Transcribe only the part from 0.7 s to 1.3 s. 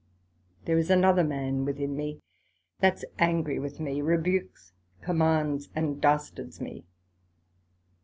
is another